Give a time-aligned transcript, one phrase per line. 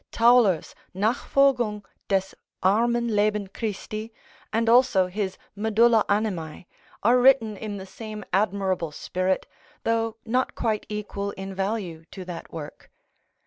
[0.11, 4.11] Tauler's "Nachfolgung des armen Leben Christi,"
[4.51, 6.65] and also his "Medulla Animæ,"
[7.03, 9.45] are written in the same admirable spirit,
[9.83, 12.89] though not quite equal in value to that work.